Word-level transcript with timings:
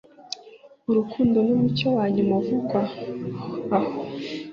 urukundo 0.89 1.37
numucyo 1.45 1.87
wanyuma 1.97 2.33
uvugwa. 2.41 2.79
oh 3.75 3.91